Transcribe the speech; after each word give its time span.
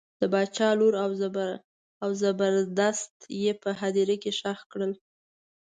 د 0.19 0.21
باچا 0.33 0.69
لور 0.79 0.93
او 2.05 2.11
زبردست 2.23 3.15
یې 3.43 3.51
په 3.63 3.69
هدیره 3.81 4.15
کې 4.21 4.31
ښخ 4.39 4.59
کړل. 4.71 4.91